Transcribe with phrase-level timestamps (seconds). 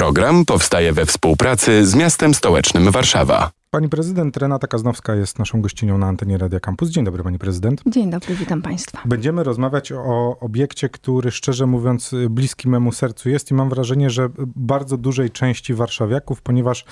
[0.00, 3.50] Program powstaje we współpracy z miastem stołecznym Warszawa.
[3.70, 6.88] Pani prezydent Renata Kaznowska jest naszą gościnią na antenie Radia Campus.
[6.90, 7.82] Dzień dobry, pani prezydent.
[7.86, 9.00] Dzień dobry, witam państwa.
[9.04, 14.28] Będziemy rozmawiać o obiekcie, który szczerze mówiąc bliski memu sercu jest i mam wrażenie, że
[14.56, 16.84] bardzo dużej części warszawiaków, ponieważ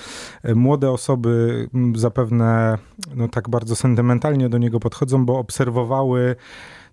[0.55, 2.77] młode osoby zapewne
[3.15, 6.35] no, tak bardzo sentymentalnie do niego podchodzą, bo obserwowały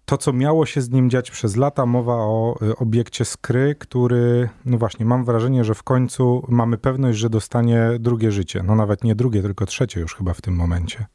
[0.06, 4.48] to, co miało się z nim dziać przez lata, mowa o y, obiekcie Skry, który,
[4.64, 8.62] no właśnie, mam wrażenie, że w końcu mamy pewność, że dostanie drugie życie.
[8.62, 11.06] No nawet nie drugie, tylko trzecie już chyba w tym momencie.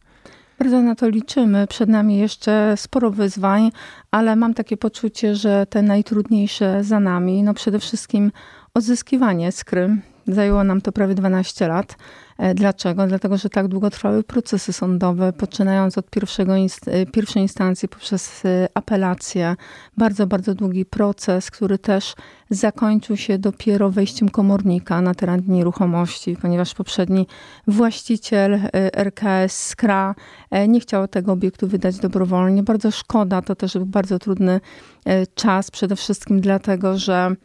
[0.60, 1.68] Bardzo na to liczymy.
[1.68, 3.72] Przed nami jeszcze sporo wyzwań,
[4.12, 7.44] ale mam takie poczucie, że te najtrudniejsze za nami.
[7.44, 8.32] No przede wszystkim
[8.74, 9.98] odzyskiwanie skry.
[10.28, 11.96] Zajęło nam to prawie 12 lat.
[12.42, 13.08] E, dlaczego?
[13.08, 18.46] Dlatego, że tak długo trwały procesy sądowe, poczynając od pierwszego inst e, pierwszej instancji poprzez
[18.46, 19.56] e, apelację.
[19.98, 22.16] Bardzo, bardzo długi proces, który też
[22.50, 27.28] zakończył się dopiero wejściem komornika na teren nieruchomości, ponieważ poprzedni
[27.68, 28.60] właściciel
[28.94, 30.16] RKS Skra
[30.68, 32.64] nie chciał tego obiektu wydać dobrowolnie.
[32.64, 34.60] Bardzo szkoda, to też był bardzo trudny
[35.36, 37.36] czas, przede wszystkim dlatego, że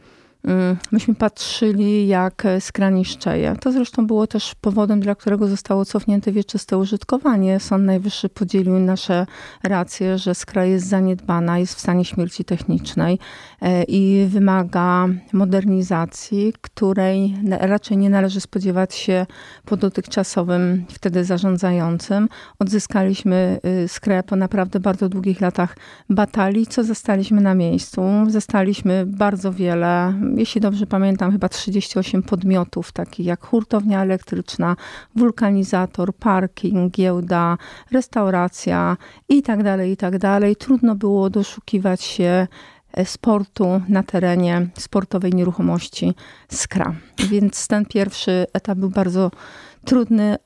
[0.93, 3.57] myśmy patrzyli, jak skra niszczeje.
[3.61, 7.61] To zresztą było też powodem, dla którego zostało cofnięte wieczyste użytkowanie.
[7.61, 9.27] Sąd Najwyższy podzielił nasze
[9.63, 13.19] racje, że skra jest zaniedbana, jest w stanie śmierci technicznej
[13.63, 19.27] e, i wymaga modernizacji, której raczej nie należy spodziewać się
[19.65, 22.29] po dotychczasowym wtedy zarządzającym.
[22.59, 25.77] Odzyskaliśmy y, skrę po naprawdę bardzo długich latach
[26.11, 28.03] batalii, co zastaliśmy na miejscu.
[28.29, 34.77] Zastaliśmy bardzo wiele jeśli dobrze pamiętam, chyba 38 podmiotów, takich jak hurtownia elektryczna,
[35.17, 37.59] wulkanizator, parking, giełda,
[37.91, 38.97] restauracja
[39.29, 40.57] i tak dalej, i tak dalej.
[40.57, 42.47] Trudno było doszukiwać się
[42.93, 46.15] e, sportu na terenie sportowej nieruchomości
[46.49, 46.95] Skra.
[47.31, 49.31] Więc ten pierwszy etap był bardzo
[49.85, 50.37] trudny,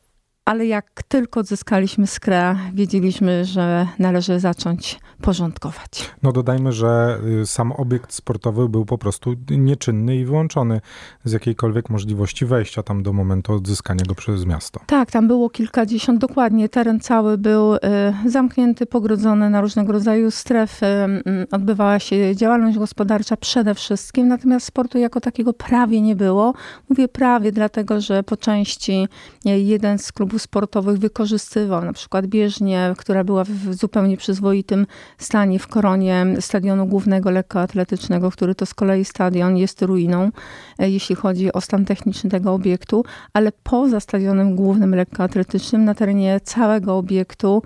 [0.50, 6.10] ale jak tylko odzyskaliśmy skrę, wiedzieliśmy, że należy zacząć porządkować.
[6.22, 10.80] No dodajmy, że y, sam obiekt sportowy był po prostu nieczynny i wyłączony
[11.24, 14.80] z jakiejkolwiek możliwości wejścia tam do momentu odzyskania go przez miasto.
[14.86, 16.68] Tak, tam było kilkadziesiąt, dokładnie.
[16.68, 17.78] Teren cały był y,
[18.26, 20.86] zamknięty, pogrodzony na różnego rodzaju strefy.
[20.86, 26.54] Mm, odbywała się działalność gospodarcza przede wszystkim, natomiast sportu jako takiego prawie nie było.
[26.88, 29.08] Mówię prawie, dlatego że po części
[29.44, 31.84] jeden z klubów sportowych wykorzystywał.
[31.84, 34.86] Na przykład bieżnię, która była w zupełnie przyzwoitym
[35.18, 40.30] stanie w koronie stadionu głównego lekkoatletycznego, który to z kolei stadion jest ruiną,
[40.78, 46.40] e, jeśli chodzi o stan techniczny tego obiektu, ale poza stadionem głównym lekkoatletycznym na terenie
[46.44, 47.62] całego obiektu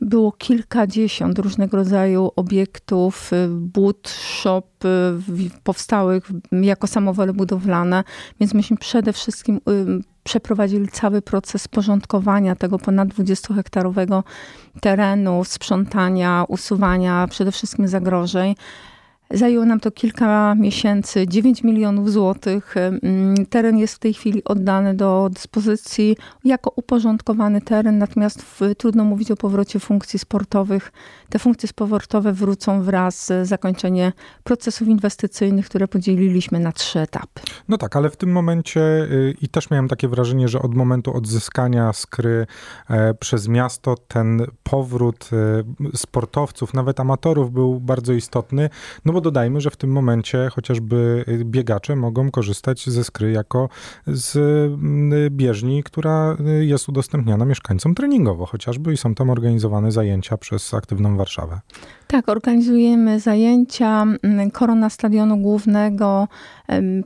[0.00, 8.04] było kilkadziesiąt różnego rodzaju obiektów, y, but, shop y, powstałych jako samowole budowlane,
[8.40, 9.60] więc myśmy przede wszystkim y,
[10.24, 14.22] przeprowadzili cały proces porządkowania tego ponad 20-hektarowego
[14.80, 18.54] terenu, sprzątania, usuwania przede wszystkim zagrożeń.
[19.30, 22.74] Zajęło nam to kilka miesięcy, 9 milionów złotych.
[23.50, 29.30] Teren jest w tej chwili oddany do dyspozycji jako uporządkowany teren, natomiast w, trudno mówić
[29.30, 30.92] o powrocie funkcji sportowych.
[31.28, 34.12] Te funkcje sportowe wrócą wraz z zakończeniem
[34.44, 37.40] procesów inwestycyjnych, które podzieliliśmy na trzy etapy.
[37.68, 41.16] No tak, ale w tym momencie y, i też miałem takie wrażenie, że od momentu
[41.16, 42.46] odzyskania skry
[42.90, 48.70] e, przez miasto ten powrót e, sportowców, nawet amatorów był bardzo istotny.
[49.04, 53.68] No bo dodajmy, że w tym momencie chociażby biegacze mogą korzystać ze skry jako
[54.06, 60.74] z mm, bieżni, która jest udostępniana mieszkańcom treningowo chociażby i są tam organizowane zajęcia przez
[60.74, 61.60] Aktywną Warszawę.
[62.06, 64.02] Tak, organizujemy zajęcia.
[64.22, 66.28] Mm, korona Stadionu Głównego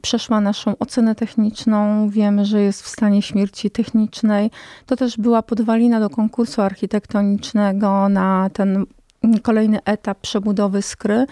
[0.03, 2.09] przeszła naszą ocenę techniczną.
[2.09, 4.51] Wiemy, że jest w stanie śmierci technicznej.
[4.87, 8.87] To też była podwalina do konkursu architektonicznego na ten
[9.43, 11.27] kolejny etap przebudowy skry.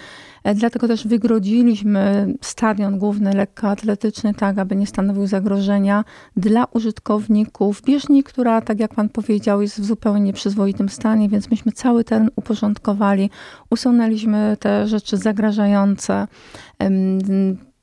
[0.44, 6.04] E, dlatego też wygrodziliśmy stadion główny lekkoatletyczny, tak aby nie stanowił zagrożenia
[6.36, 11.72] dla użytkowników bieżni, która, tak jak pan powiedział, jest w zupełnie nieprzyzwoitym stanie, więc myśmy
[11.72, 13.30] cały teren uporządkowali,
[13.70, 16.26] usunęliśmy te rzeczy zagrażające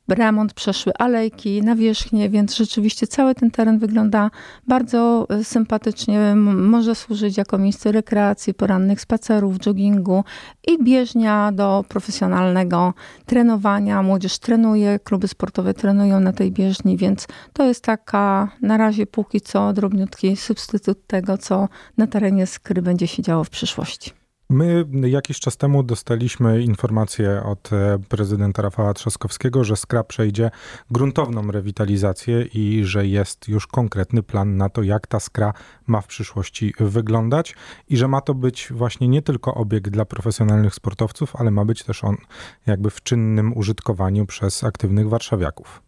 [0.07, 4.31] remont, przeszły alejki, nawierzchnie, więc rzeczywiście cały ten teren wygląda
[4.67, 6.35] bardzo e, sympatycznie.
[6.35, 10.23] Może służyć jako miejsce rekreacji, porannych spacerów, joggingu
[10.67, 12.93] i bieżnia do profesjonalnego
[13.25, 14.03] trenowania.
[14.03, 19.41] Młodzież trenuje, kluby sportowe trenują na tej bieżni, więc to jest taka na razie póki
[19.41, 21.67] co drobniutki substytut tego, co
[21.97, 24.24] na terenie Skry będzie się działo w przyszłości.
[24.49, 30.51] My jakiś czas temu dostaliśmy informację od e, prezydenta Rafała Trzaskowskiego, że Skra przejdzie
[30.91, 35.53] gruntowną rewitalizację i że jest już konkretny plan na to, jak ta Skra
[35.87, 37.55] ma w przyszłości wyglądać
[37.89, 41.83] i że ma to być właśnie nie tylko obiekt dla profesjonalnych sportowców, ale ma być
[41.83, 42.17] też on
[42.65, 45.81] jakby w czynnym użytkowaniu przez aktywnych warszawiaków.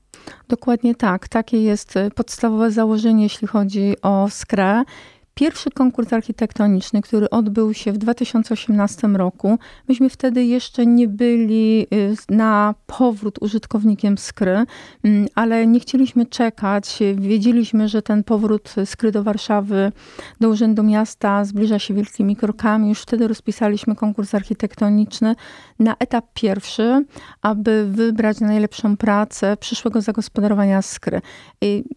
[0.48, 1.28] Dokładnie tak.
[1.28, 4.84] Takie jest e, podstawowe założenie, jeśli chodzi o Skrę.
[5.38, 12.16] Pierwszy konkurs architektoniczny, który odbył się w 2018 roku, myśmy wtedy jeszcze nie byli y,
[12.30, 14.66] na powrót użytkownikiem Skry,
[15.04, 17.00] mm, ale nie chcieliśmy czekać.
[17.16, 19.92] Wiedzieliśmy, że ten powrót Skry do Warszawy,
[20.40, 22.90] do Urzędu Miasta zbliża się wielkimi krokami.
[22.90, 25.36] Już wtedy rozpisaliśmy konkurs architektoniczny
[25.80, 27.06] na etap pierwszy,
[27.42, 31.22] aby wybrać najlepszą pracę przyszłego zagospodarowania Skry.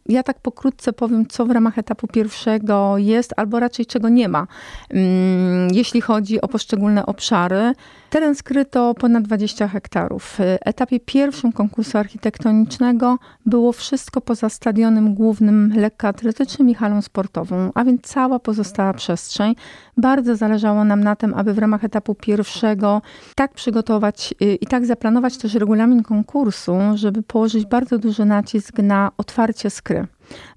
[0.09, 4.29] Ja tak pokrótce powiem, co w ramach etapu pierwszego jest jest, albo raczej czego nie
[4.29, 4.47] ma,
[4.91, 7.75] mm, jeśli chodzi o poszczególne obszary.
[8.11, 10.25] Teren skryto ponad 20 hektarów.
[10.25, 17.85] W etapie pierwszym konkursu architektonicznego było wszystko poza stadionem głównym lekkoatletycznym i halą sportową, a
[17.85, 19.55] więc cała pozostała przestrzeń.
[19.97, 23.03] Bardzo zależało nam na tym, aby w ramach etapu pierwszego
[23.35, 29.11] tak przygotować y, i tak zaplanować też regulamin konkursu, żeby położyć bardzo duży nacisk na
[29.19, 30.07] otwarcie skry.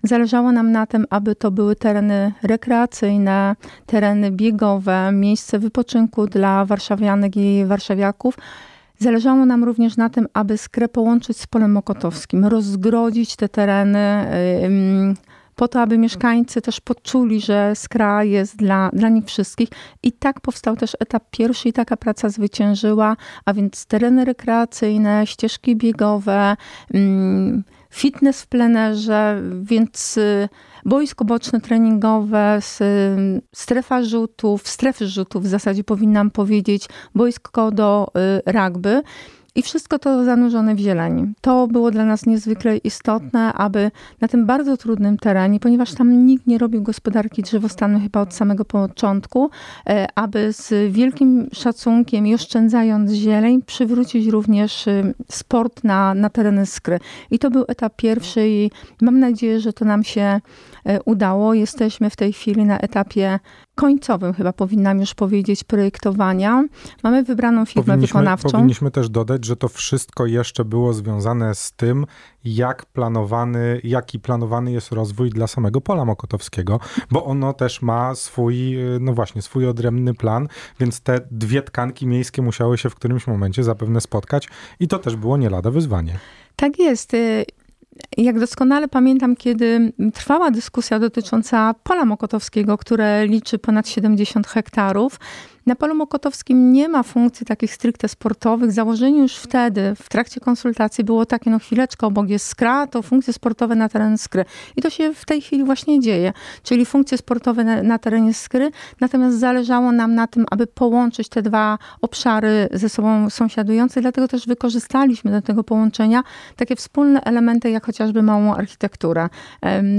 [0.03, 3.55] Zależało nam na tym, aby to były tereny rekreacyjne,
[3.85, 8.37] tereny biegowe, miejsce wypoczynku dla warszawianek i warszawiaków.
[8.99, 14.25] Zależało nam również na tym, aby skrę połączyć z polem mokotowskim, rozgrodzić te tereny
[15.55, 19.69] po to, aby mieszkańcy też poczuli, że skra jest dla, dla nich wszystkich.
[20.03, 23.15] I tak powstał też etap pierwszy i taka praca zwyciężyła,
[23.45, 26.55] a więc tereny rekreacyjne, ścieżki biegowe,
[27.93, 30.49] fitness w plenerze, więc y,
[30.85, 36.85] boisko boczne treningowe, y, strefa rzutów, strefy rzutów w zasadzie powinnam powiedzieć,
[37.15, 38.07] boisko do
[38.47, 39.01] y, rugby.
[39.55, 41.33] I wszystko to zanurzone w zieleni.
[41.41, 43.91] To było dla nas niezwykle istotne, aby
[44.21, 48.65] na tym bardzo trudnym terenie, ponieważ tam nikt nie robił gospodarki drzewostanu chyba od samego
[48.65, 49.49] początku,
[49.87, 56.65] e, aby z wielkim szacunkiem i oszczędzając zieleń, przywrócić również y, sport na, na tereny
[56.65, 56.99] skry.
[57.31, 58.71] I to był etap pierwszy i
[59.01, 60.41] mam nadzieję, że to nam się
[61.05, 61.53] udało.
[61.53, 63.39] Jesteśmy w tej chwili na etapie
[63.75, 66.63] końcowym, chyba powinnam już powiedzieć, projektowania.
[67.03, 68.49] Mamy wybraną firmę powinniśmy, wykonawczą.
[68.49, 72.05] Powinniśmy też dodać, że to wszystko jeszcze było związane z tym,
[72.43, 76.79] jak planowany, jaki planowany jest rozwój dla samego pola mokotowskiego,
[77.11, 80.47] bo ono też ma swój, no właśnie, swój odrębny plan,
[80.79, 85.15] więc te dwie tkanki miejskie musiały się w którymś momencie zapewne spotkać i to też
[85.15, 86.19] było nie lada wyzwanie.
[86.55, 87.11] Tak jest.
[88.17, 95.19] Jak doskonale pamiętam, kiedy trwała dyskusja dotycząca pola mokotowskiego, które liczy ponad 70 hektarów,
[95.65, 98.71] na polu mokotowskim nie ma funkcji takich stricte sportowych.
[98.71, 103.33] Założenie już wtedy, w trakcie konsultacji było takie, no chwileczkę, obok jest skra, to funkcje
[103.33, 104.45] sportowe na teren skry.
[104.75, 106.33] I to się w tej chwili właśnie dzieje,
[106.63, 108.71] czyli funkcje sportowe na, na terenie skry,
[109.01, 114.47] natomiast zależało nam na tym, aby połączyć te dwa obszary ze sobą sąsiadujące, dlatego też
[114.47, 116.23] wykorzystaliśmy do tego połączenia
[116.55, 119.29] takie wspólne elementy, jak chociażby małą architekturę.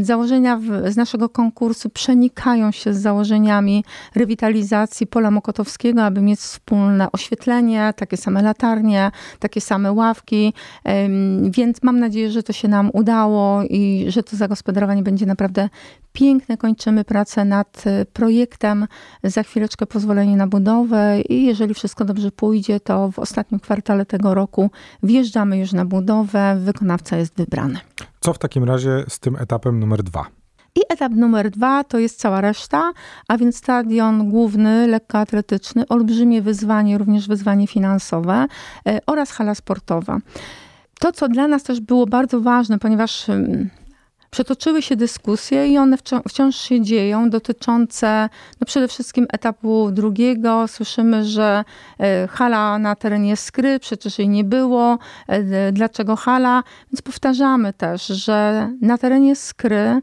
[0.03, 3.85] Założenia w, z naszego konkursu przenikają się z założeniami
[4.15, 10.53] rewitalizacji pola mokotowskiego Kotowskiego, aby mieć wspólne oświetlenie, takie same latarnie, takie same ławki.
[11.51, 15.69] Więc mam nadzieję, że to się nam udało i że to zagospodarowanie będzie naprawdę
[16.13, 16.56] piękne.
[16.56, 18.87] Kończymy pracę nad e, projektem.
[19.25, 24.34] Za chwileczkę pozwolenie na budowę i jeżeli wszystko dobrze pójdzie, to w ostatnim kwartale tego
[24.34, 24.70] roku
[25.03, 26.56] wjeżdżamy już na budowę.
[26.61, 27.79] Wykonawca jest wybrany.
[28.20, 30.27] Co w takim razie z tym etapem numer dwa?
[30.77, 32.93] I etap numer dwa to jest cała reszta,
[33.29, 38.47] a więc stadion główny, lekkoatletyczny, olbrzymie wyzwanie, również wyzwanie finansowe
[38.89, 40.19] e, oraz hala sportowa.
[41.01, 43.27] To, co dla nas też było bardzo ważne, ponieważ
[44.35, 45.97] przetoczyły się dyskusje i one
[46.29, 48.29] wciąż się dzieją, dotyczące
[48.61, 50.69] no przede wszystkim etapu drugiego.
[50.69, 51.65] Słyszymy, że
[52.01, 54.99] e, hala na terenie Skry, przecież jej nie było.
[55.29, 56.63] E, dlaczego hala?
[56.93, 60.01] Więc powtarzamy też, że na terenie Skry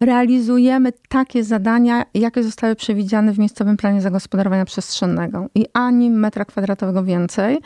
[0.00, 7.04] realizujemy takie zadania, jakie zostały przewidziane w miejscowym planie zagospodarowania przestrzennego i ani metra kwadratowego
[7.04, 7.58] więcej.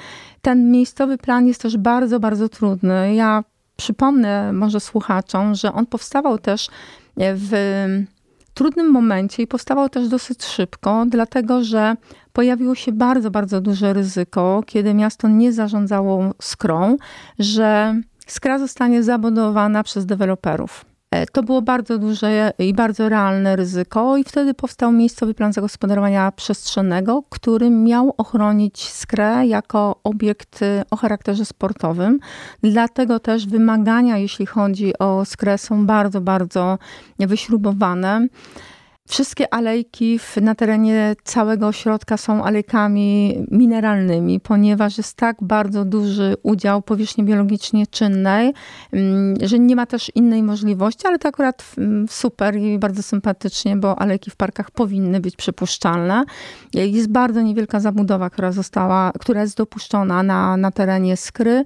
[0.43, 3.15] Ten miejscowy plan jest też bardzo, bardzo trudny.
[3.15, 3.45] Ja
[3.77, 6.69] przypomnę może słuchaczom, że on powstawał też
[7.17, 7.87] w
[8.55, 11.95] trudnym momencie i powstawał też dosyć szybko, dlatego że
[12.33, 16.97] pojawiło się bardzo, bardzo duże ryzyko, kiedy miasto nie zarządzało skrą,
[17.39, 20.92] że skra zostanie zabudowana przez deweloperów E,
[21.33, 27.23] to było bardzo duże i bardzo realne ryzyko i wtedy powstał miejscowy plan zagospodarowania przestrzennego,
[27.31, 32.19] który miał ochronić Skrę jako obiekt y, o charakterze sportowym.
[32.63, 36.79] Dlatego też wymagania, jeśli chodzi o Skrę, są bardzo, bardzo
[37.19, 38.27] wyśrubowane.
[39.09, 46.35] Wszystkie alejki w, na terenie całego ośrodka są alejkami mineralnymi, ponieważ jest tak bardzo duży
[46.43, 48.55] udział powierzchni biologicznie czynnej,
[48.93, 53.77] mm, że nie ma też innej możliwości, ale to akurat mm, super i bardzo sympatycznie,
[53.77, 56.25] bo alejki w parkach powinny być przypuszczalne.
[56.75, 61.63] Jest bardzo niewielka zabudowa, która została, która jest dopuszczona na, na terenie Skry.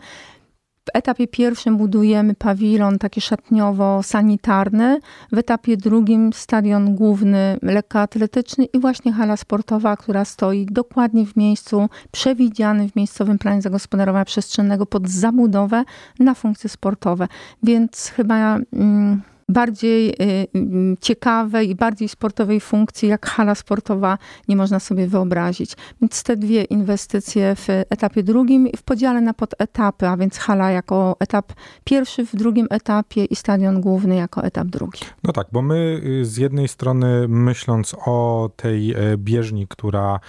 [0.87, 5.01] W etapie pierwszym budujemy pawilon taki szatniowo-sanitarny,
[5.33, 11.89] w etapie drugim stadion główny lekkoatletyczny i właśnie hala sportowa, która stoi dokładnie w miejscu
[12.13, 15.85] przewidzianym w miejscowym planie zagospodarowania przestrzennego pod zabudowę
[16.19, 17.29] na funkcje sportowe.
[17.63, 18.59] Więc chyba...
[18.73, 20.15] Mm, bardziej y,
[20.59, 25.77] y, ciekawej i bardziej sportowej funkcji, jak hala sportowa, nie można sobie wyobrazić.
[26.01, 31.17] Więc te dwie inwestycje w etapie drugim w podziale na podetapy, a więc hala jako
[31.19, 31.53] etap
[31.85, 35.01] pierwszy w drugim etapie i stadion główny jako etap drugi.
[35.25, 40.21] No tak, bo my y, z jednej strony myśląc o tej bieżni, która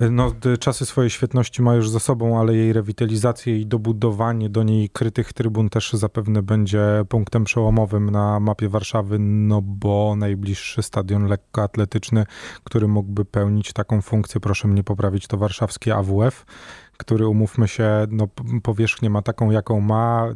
[0.00, 4.88] no, czasy swojej świetności ma już za sobą, ale jej rewitalizację i dobudowanie do niej
[4.88, 12.26] krytych trybun też zapewne będzie punktem przełomowym na mapie Warszawy, no bo najbliższy stadion lekkoatletyczny,
[12.64, 16.46] który mógłby pełnić taką funkcję, proszę mnie poprawić, to warszawski AWF
[17.00, 18.28] który umówmy się, no,
[18.62, 20.28] powierzchnię ma taką, jaką ma,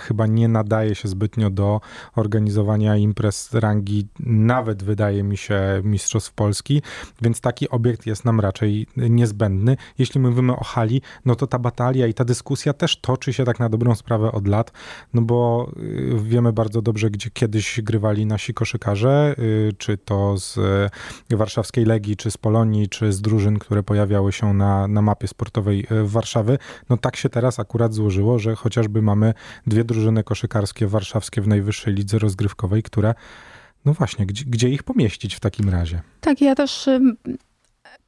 [0.00, 1.80] chyba nie nadaje się zbytnio do
[2.16, 6.82] organizowania imprez rangi, nawet wydaje mi się, Mistrzostw Polski,
[7.22, 9.76] więc taki obiekt jest nam raczej niezbędny.
[9.98, 13.60] Jeśli mówimy o hali, no to ta batalia i ta dyskusja też toczy się tak
[13.60, 14.72] na dobrą sprawę od lat,
[15.14, 20.58] no bo y, wiemy bardzo dobrze, gdzie kiedyś grywali nasi koszykarze, y, czy to z
[21.30, 25.86] warszawskiej Legii, czy z Polonii, czy z drużyn, które pojawiały się na, na mapie sportowej
[25.90, 26.58] w Warszawy,
[26.90, 29.34] no tak się teraz akurat złożyło, że chociażby mamy
[29.66, 33.14] dwie drużyny koszykarskie warszawskie w najwyższej lidze rozgrywkowej, które
[33.84, 36.00] no właśnie, gdzie, gdzie ich pomieścić w takim razie?
[36.20, 36.88] Tak, ja też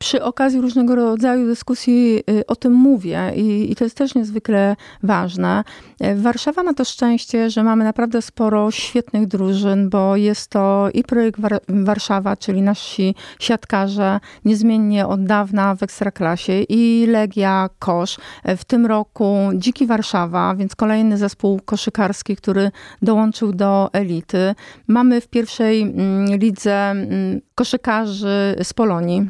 [0.04, 4.76] przy okazji różnego rodzaju dyskusji y, o tym mówię i, i, to jest też niezwykle
[5.02, 5.64] ważne.
[6.00, 11.04] E, Warszawa ma to szczęście, że mamy naprawdę sporo świetnych drużyn, bo jest to i
[11.04, 18.18] projekt War Warszawa, czyli nasi siatkarze niezmiennie od dawna w Ekstraklasie i Legia Kosz.
[18.42, 22.70] E, w tym roku Dziki Warszawa, więc kolejny zespół koszykarski, który
[23.02, 24.54] dołączył do elity.
[24.88, 29.28] Mamy w pierwszej mm, lidze mm, koszykarzy z Polonii,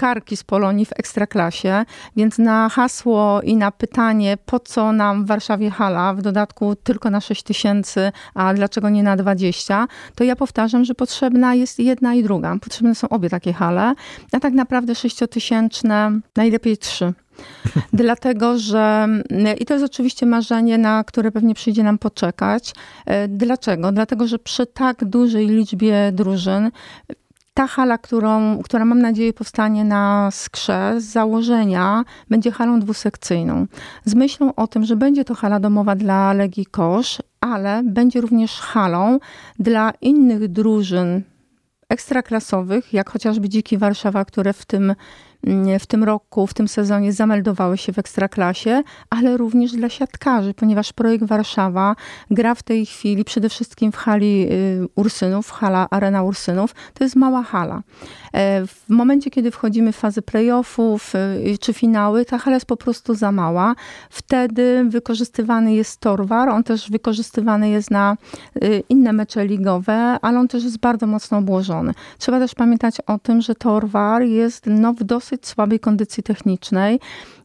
[0.00, 1.84] koszykarki z Polonii w Ekstraklasie,
[2.16, 7.10] więc na hasło i na pytanie, po co nam w Warszawie hala, w dodatku tylko
[7.10, 12.14] na 6 tysięcy, a dlaczego nie na 20, to ja powtarzam, że potrzebna jest jedna
[12.14, 12.56] i druga.
[12.60, 13.94] Potrzebne są obie takie hale,
[14.32, 17.12] a tak naprawdę sześciotysięczne, najlepiej trzy.
[17.92, 19.08] Dlatego, że
[19.58, 22.74] i to jest oczywiście marzenie, na które pewnie przyjdzie nam poczekać.
[23.06, 23.92] E, dlaczego?
[23.92, 26.70] Dlatego, że przy tak dużej liczbie drużyn
[27.60, 33.66] ta hala, którą, która mam nadzieję powstanie na skrze z założenia, będzie halą dwusekcyjną.
[34.04, 38.60] Z myślą o tym, że będzie to hala domowa dla Legii Kosz, ale będzie również
[38.60, 39.18] halą
[39.58, 41.22] dla innych drużyn
[41.88, 44.94] ekstraklasowych, jak chociażby Dziki Warszawa, które w tym
[45.80, 50.92] w tym roku, w tym sezonie zameldowały się w Ekstraklasie, ale również dla siatkarzy, ponieważ
[50.92, 51.96] projekt Warszawa
[52.30, 56.74] gra w tej chwili przede wszystkim w hali y, Ursynów, hala Arena Ursynów.
[56.94, 57.82] To jest mała hala.
[58.32, 62.76] E, w momencie, kiedy wchodzimy w fazę playoffów y, czy finały, ta hala jest po
[62.76, 63.74] prostu za mała.
[64.10, 68.16] Wtedy wykorzystywany jest Torwar, on też wykorzystywany jest na
[68.64, 71.94] y, inne mecze ligowe, ale on też jest bardzo mocno obłożony.
[72.18, 77.00] Trzeba też pamiętać o tym, że Torwar jest no, w dosyć dosyć słabej kondycji technicznej.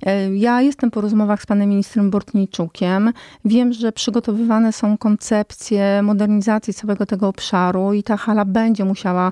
[0.06, 3.14] E, ja jestem po rozmowach z panem ministrem Bortniczukiem.
[3.46, 9.32] Wiem, że przygotowywane są koncepcje modernizacji całego tego obszaru i ta hala będzie musiała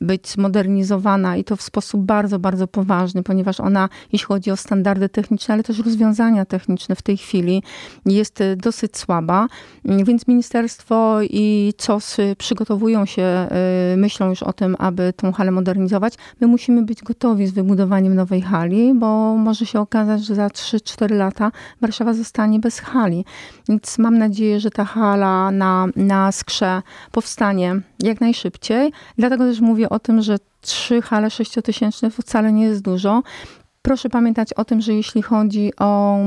[0.00, 5.08] być zmodernizowana i to w sposób bardzo, bardzo poważny, ponieważ ona, jeśli chodzi o standardy
[5.08, 7.62] techniczne, ale też rozwiązania techniczne w tej chwili
[8.06, 9.46] jest e, dosyć słaba.
[9.84, 13.48] Więc ministerstwo i COS przygotowują się, e,
[13.96, 16.14] myślą już o tym, aby tą halę modernizować.
[16.40, 20.46] My musimy być gotowi gotowi z wybudowaniem nowej hali, bo może się okazać, że za
[20.46, 23.24] 3-4 lata Warszawa zostanie bez hali.
[23.68, 26.82] Więc mam nadzieję, że ta hala na, na skrze
[27.12, 28.92] powstanie jak najszybciej.
[29.18, 33.22] Dlatego też mówię o tym, że trzy hale sześciotysięczne wcale nie jest dużo.
[33.82, 36.18] Proszę pamiętać o tym, że jeśli chodzi o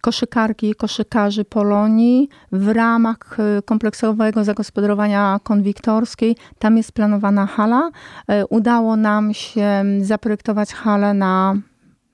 [0.00, 6.36] koszykarki, koszykarzy Polonii w ramach y, kompleksowego zagospodarowania konwiktorskiej.
[6.58, 7.90] Tam jest planowana hala.
[7.90, 11.56] Y, udało nam się zaprojektować halę na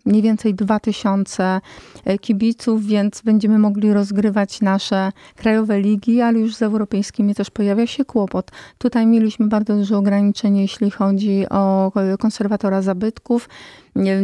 [0.07, 1.61] mniej więcej 2000
[2.05, 7.87] e, kibiców, więc będziemy mogli rozgrywać nasze krajowe ligi, ale już z europejskimi też pojawia
[7.87, 8.51] się kłopot.
[8.79, 13.49] Tutaj mieliśmy bardzo duże ograniczenie, jeśli chodzi o konserwatora zabytków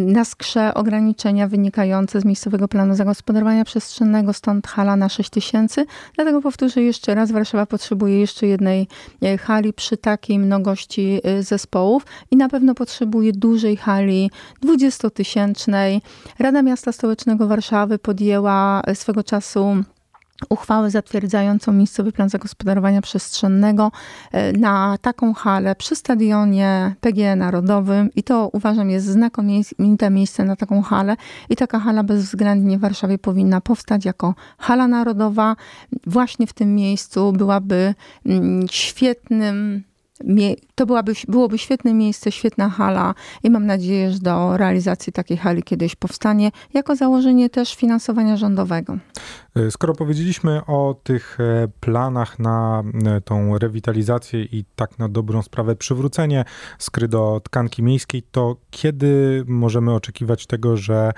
[0.06, 5.86] na skrze ograniczenia wynikające z miejscowego planu zagospodarowania przestrzennego, stąd hala na 6 tysięcy.
[6.14, 8.88] Dlatego powtórzę jeszcze raz, Warszawa potrzebuje jeszcze jednej
[9.22, 14.30] e, hali przy takiej mnogości e, zespołów i na pewno potrzebuje dużej hali
[14.64, 16.00] 20-tysięcznej.
[16.38, 19.84] Rada Miasta Stołecznego Warszawy podjęła e, swego czasu
[20.48, 23.92] uchwałę zatwierdzającą miejscowy plan zagospodarowania przestrzennego
[24.32, 30.56] e, na taką halę przy stadionie PGE Narodowym i to uważam jest znakomite miejsce na
[30.56, 31.16] taką halę
[31.50, 35.56] i taka hala bezwzględnie w Warszawie powinna powstać jako hala narodowa.
[36.06, 37.94] Właśnie w tym miejscu byłaby
[38.26, 39.82] mm, świetnym
[40.74, 45.62] to byłaby, byłoby świetne miejsce, świetna hala i mam nadzieję, że do realizacji takiej hali
[45.62, 48.98] kiedyś powstanie, jako założenie też finansowania rządowego.
[49.56, 55.42] E, skoro powiedzieliśmy o tych e, planach na e, tą rewitalizację i tak na dobrą
[55.42, 56.44] sprawę przywrócenie
[56.78, 61.12] skry do tkanki miejskiej, to kiedy możemy oczekiwać tego, że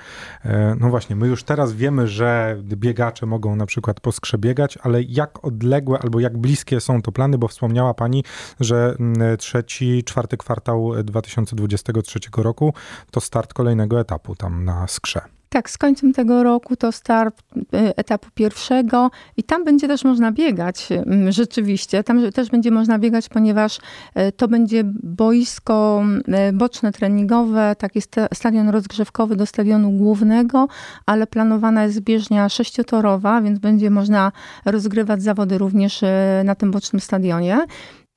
[0.79, 5.01] no właśnie, my już teraz wiemy, że biegacze mogą na przykład po skrze biegać, ale
[5.03, 8.23] jak odległe albo jak bliskie są to plany, bo wspomniała pani,
[8.59, 8.95] że
[9.39, 12.73] trzeci, czwarty kwartał 2023 roku
[13.11, 15.34] to start kolejnego etapu tam na skrze.
[15.49, 20.31] Tak, z końcem tego roku to start y, etapu pierwszego i tam będzie też można
[20.31, 22.03] biegać mm, rzeczywiście.
[22.03, 26.03] Tam też będzie można biegać, ponieważ y, to będzie boisko
[26.49, 27.99] y, boczne treningowe, taki
[28.33, 30.67] stadion rozgrzewkowy do stadionu głównego,
[31.05, 34.31] ale planowana jest bieżnia sześciotorowa, więc będzie można
[34.65, 36.01] rozgrywać zawody również
[36.43, 37.65] na tym bocznym stadionie.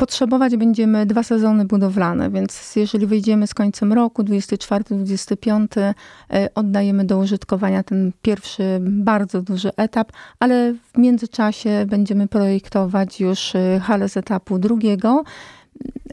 [0.01, 5.95] Potrzebować będziemy dwa sezony budowlane, więc jeżeli wyjdziemy z końcem roku, 24-25,
[6.33, 13.55] e, oddajemy do użytkowania ten pierwszy bardzo duży etap, ale w międzyczasie będziemy projektować już
[13.55, 15.25] e, halę z etapu drugiego.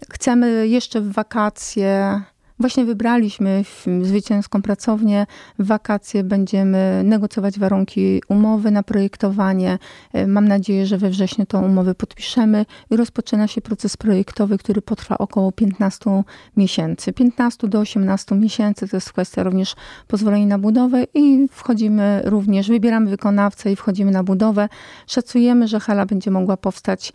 [0.09, 2.21] Chcemy jeszcze w wakacje
[2.59, 3.63] Właśnie wybraliśmy
[4.01, 5.25] zwycięską pracownię.
[5.59, 9.77] W wakacje będziemy negocjować warunki umowy na projektowanie.
[10.13, 14.81] E, mam nadzieję, że we wrześniu tą umowę podpiszemy i rozpoczyna się proces projektowy, który
[14.81, 16.23] potrwa około 15
[16.57, 17.13] miesięcy.
[17.13, 19.75] 15 do 18 miesięcy to jest kwestia również
[20.07, 24.69] pozwolenia na budowę i wchodzimy również, wybieramy wykonawcę i wchodzimy na budowę.
[25.07, 27.13] Szacujemy, że hala będzie mogła powstać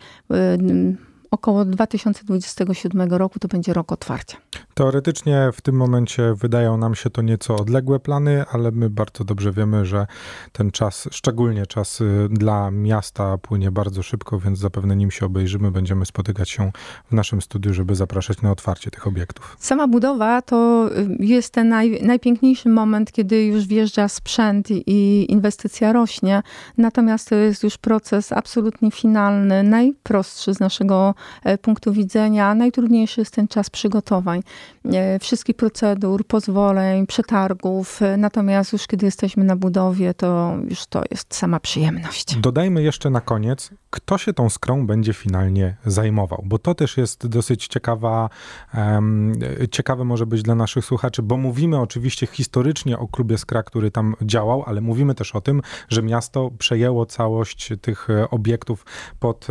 [1.31, 4.37] około 2027 roku to będzie rok otwarcia.
[4.81, 9.51] Teoretycznie w tym momencie wydają nam się to nieco odległe plany, ale my bardzo dobrze
[9.51, 10.07] wiemy, że
[10.51, 15.71] ten czas, szczególnie czas y, dla miasta, płynie bardzo szybko, więc zapewne nim się obejrzymy.
[15.71, 16.71] Będziemy spotykać się
[17.09, 19.57] w naszym studiu, żeby zapraszać na otwarcie tych obiektów.
[19.59, 25.93] Sama budowa to y, jest ten naj, najpiękniejszy moment, kiedy już wjeżdża sprzęt i inwestycja
[25.93, 26.43] rośnie.
[26.77, 32.55] Natomiast to jest już proces absolutnie finalny, najprostszy z naszego e, punktu widzenia.
[32.55, 34.41] Najtrudniejszy jest ten czas przygotowań.
[34.85, 38.01] E, wszystkich procedur, pozwoleń, przetargów.
[38.01, 42.35] E, natomiast już kiedy jesteśmy na budowie, to już to jest sama przyjemność.
[42.35, 47.27] Dodajmy jeszcze na koniec, kto się tą skrą będzie finalnie zajmował, bo to też jest
[47.27, 48.29] dosyć ciekawa,
[48.77, 49.33] um,
[49.71, 54.15] ciekawe może być dla naszych słuchaczy, bo mówimy oczywiście historycznie o klubie Skra, który tam
[54.21, 58.85] działał, ale mówimy też o tym, że miasto przejęło całość tych e, obiektów
[59.19, 59.47] pod,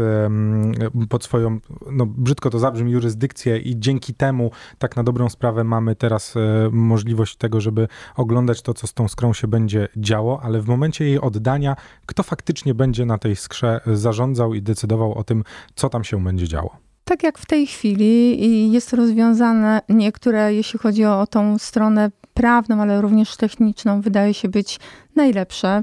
[1.08, 1.58] pod swoją,
[1.90, 6.40] no brzydko to zabrzmi, jurysdykcję i dzięki temu tak na dobrą sprawę mamy teraz e,
[6.72, 11.04] możliwość tego, żeby oglądać to, co z tą skrą się będzie działo, ale w momencie
[11.04, 15.44] jej oddania, kto faktycznie będzie na tej skrze zarządzał i decydował o tym,
[15.74, 16.76] co tam się będzie działo?
[17.04, 23.00] Tak jak w tej chwili jest rozwiązane niektóre, jeśli chodzi o tą stronę prawną, ale
[23.00, 24.80] również techniczną, wydaje się być
[25.16, 25.82] najlepsze.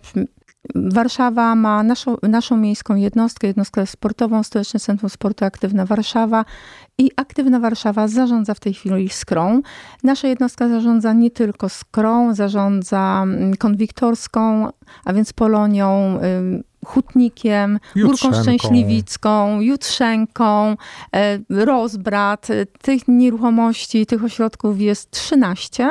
[0.75, 6.45] Warszawa ma naszą, naszą miejską jednostkę, jednostkę sportową, Stołeczne Centrum Sportu Aktywna Warszawa
[6.97, 9.62] i Aktywna Warszawa zarządza w tej chwili Skrą.
[10.03, 14.69] Nasza jednostka zarządza nie tylko Skrą, zarządza mm, konwiktorską,
[15.06, 16.19] a więc Polonią,
[16.88, 18.28] Hutnikiem, Jutrzenką.
[18.28, 20.78] Górką Szczęśliwicką, Jutrzenką,
[21.15, 22.47] e, Rozbrat.
[22.82, 25.89] Tych nieruchomości, tych ośrodków jest 13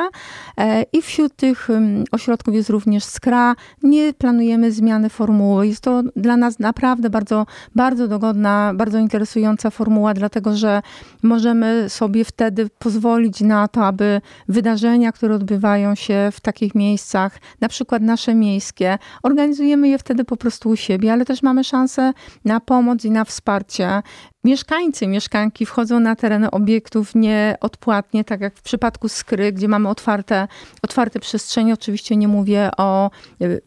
[0.57, 1.67] e, i wśród tych
[2.11, 3.55] ośrodków jest również Skra.
[3.83, 5.67] Nie planujemy zmiany formuły.
[5.67, 10.81] Jest to dla nas naprawdę bardzo, bardzo dogodna, bardzo interesująca formuła, dlatego że
[11.23, 17.67] możemy sobie wtedy pozwolić na to, aby wydarzenia, które odbywają się w takich miejscach, na
[17.69, 22.13] przykład nasze miejskie, organizujemy je wtedy po prostu u siebie, ale też mamy szansę
[22.45, 24.01] na pomoc i na wsparcie.
[24.43, 30.47] Mieszkańcy, mieszkanki wchodzą na tereny obiektów nieodpłatnie, tak jak w przypadku Skry, gdzie mamy otwarte,
[30.83, 31.73] otwarte przestrzenie.
[31.73, 33.61] Oczywiście nie mówię o y,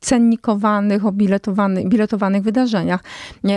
[0.00, 3.00] cennikowanych, o biletowanych, wydarzeniach,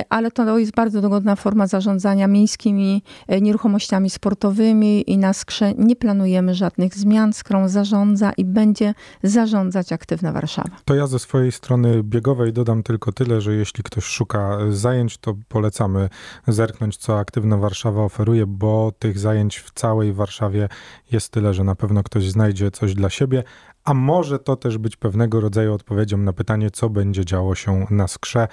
[0.10, 5.96] ale to jest bardzo dogodna forma zarządzania miejskimi e, nieruchomościami sportowymi i na Skrze nie
[5.96, 7.34] planujemy żadnych zmian.
[7.34, 10.70] Skrą zarządza i będzie zarządzać aktywna Warszawa.
[10.86, 15.36] To ja ze swojej strony biegowej dodam tylko tyle, że jeśli ktoś szuka zajęć, to
[15.50, 16.10] polecamy
[16.48, 20.70] zerknąć, co Aktywna Warszawa oferuje, bo tych zajęć w całej Warszawie
[21.12, 23.44] jest tyle, że na pewno ktoś znajdzie coś dla siebie,
[23.84, 28.08] a może to też być pewnego rodzaju odpowiedzią na pytanie, co będzie działo się na
[28.08, 28.48] skrze,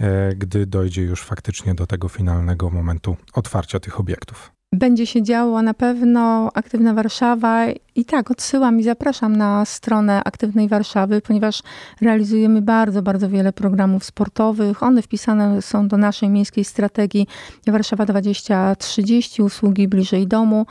[0.00, 4.52] e, gdy dojdzie już faktycznie do tego finalnego momentu otwarcia tych obiektów.
[4.74, 10.68] Będzie się działo na pewno Aktywna Warszawa i tak odsyłam i zapraszam na stronę Aktywnej
[10.68, 11.62] Warszawy, ponieważ
[12.00, 14.82] realizujemy bardzo, bardzo wiele programów sportowych.
[14.82, 17.26] One wpisane są do naszej miejskiej strategii
[17.66, 20.66] Warszawa 2030, usługi bliżej domu.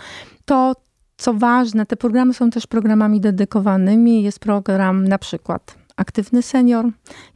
[0.45, 0.75] To
[1.19, 4.23] co ważne, te programy są też programami dedykowanymi.
[4.23, 6.85] Jest program na przykład Aktywny Senior,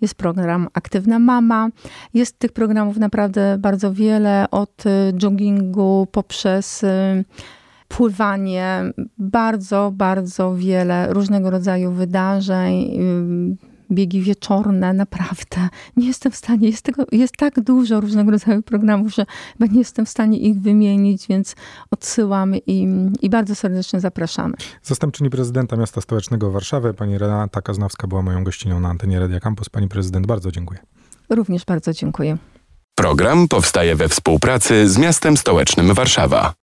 [0.02, 1.70] jest program Aktywna Mama.
[2.14, 7.26] Jest tych programów naprawdę bardzo wiele, od y, joggingu poprzez y,
[7.88, 8.82] pływanie,
[9.18, 13.00] bardzo, bardzo wiele różnego rodzaju wydarzeń
[13.60, 15.70] y, biegi wieczorne, naprawdę.
[15.98, 19.26] Nie jestem w stanie, jest, tego, jest tak dużo różnego rodzaju programów, że
[19.60, 21.56] nie jestem w stanie ich wymienić, więc
[21.92, 22.88] odsyłamy i,
[23.22, 24.54] i bardzo serdecznie zapraszamy.
[24.84, 29.70] Zastępczyni prezydenta miasta stołecznego Warszawy, pani Renata Kaznowska była moją gościnią na antenie Radia Campus.
[29.70, 30.80] Pani prezydent, bardzo dziękuję.
[31.30, 32.38] Również bardzo dziękuję.
[32.96, 36.52] Program powstaje we współpracy z miastem stołecznym Warszawa.